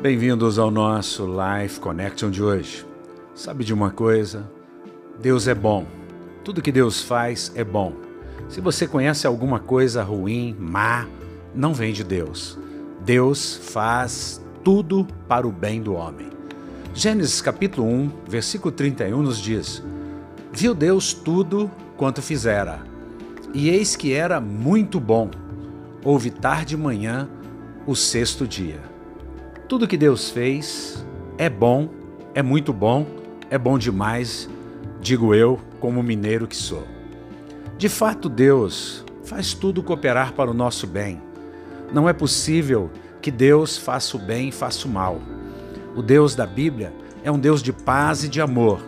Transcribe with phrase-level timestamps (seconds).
[0.00, 2.86] Bem-vindos ao nosso Life Connection de hoje.
[3.34, 4.48] Sabe de uma coisa?
[5.20, 5.84] Deus é bom.
[6.44, 7.92] Tudo que Deus faz é bom.
[8.48, 11.04] Se você conhece alguma coisa ruim, má,
[11.52, 12.56] não vem de Deus.
[13.04, 16.30] Deus faz tudo para o bem do homem.
[16.94, 19.82] Gênesis capítulo 1, versículo 31 nos diz:
[20.52, 22.84] Viu Deus tudo quanto fizera,
[23.52, 25.28] e eis que era muito bom.
[26.04, 27.28] Houve tarde e manhã
[27.84, 28.96] o sexto dia.
[29.68, 31.04] Tudo que Deus fez
[31.36, 31.90] é bom,
[32.34, 33.06] é muito bom,
[33.50, 34.48] é bom demais,
[34.98, 36.88] digo eu, como mineiro que sou.
[37.76, 41.20] De fato, Deus faz tudo cooperar para o nosso bem.
[41.92, 42.90] Não é possível
[43.20, 45.20] que Deus faça o bem e faça o mal.
[45.94, 46.90] O Deus da Bíblia
[47.22, 48.80] é um Deus de paz e de amor.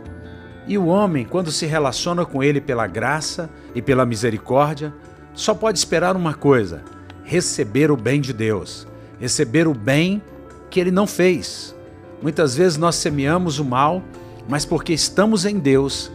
[0.67, 4.95] E o homem, quando se relaciona com Ele pela graça e pela misericórdia,
[5.35, 6.83] só pode esperar uma coisa:
[7.23, 8.89] receber o bem de Deus,
[9.19, 10.23] receber o bem
[10.71, 11.75] que ele não fez.
[12.23, 14.03] Muitas vezes nós semeamos o mal,
[14.49, 16.11] mas porque estamos em Deus,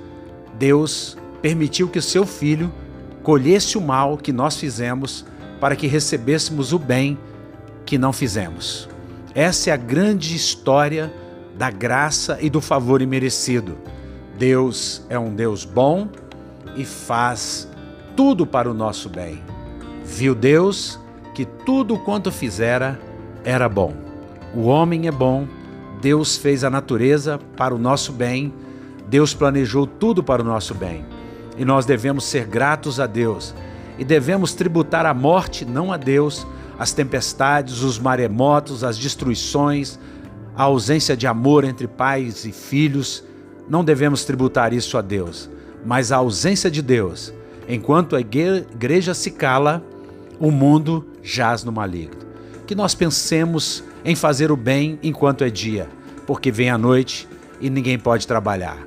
[0.58, 2.72] Deus permitiu que o seu filho
[3.22, 5.26] colhesse o mal que nós fizemos
[5.60, 7.18] para que recebêssemos o bem
[7.86, 8.88] que não fizemos.
[9.34, 11.12] Essa é a grande história
[11.58, 13.78] da graça e do favor imerecido.
[14.38, 16.08] Deus é um Deus bom
[16.76, 17.68] e faz
[18.16, 19.42] tudo para o nosso bem.
[20.04, 21.00] Viu Deus
[21.34, 23.00] que tudo quanto fizera
[23.44, 24.05] era bom.
[24.56, 25.46] O homem é bom,
[26.02, 28.54] Deus fez a natureza para o nosso bem,
[29.06, 31.06] Deus planejou tudo para o nosso bem.
[31.58, 33.54] E nós devemos ser gratos a Deus
[34.00, 36.48] e devemos tributar a morte, não a Deus,
[36.80, 40.00] as tempestades, os maremotos, as destruições,
[40.56, 43.26] a ausência de amor entre pais e filhos.
[43.70, 45.50] Não devemos tributar isso a Deus,
[45.86, 47.34] mas a ausência de Deus.
[47.68, 49.84] Enquanto a igreja se cala,
[50.40, 52.25] o mundo jaz no maligno.
[52.66, 55.88] Que nós pensemos em fazer o bem enquanto é dia,
[56.26, 57.28] porque vem a noite
[57.62, 58.78] e ninguém pode trabalhar.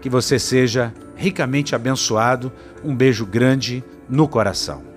[0.00, 2.52] Que você seja ricamente abençoado.
[2.84, 4.93] Um beijo grande no coração.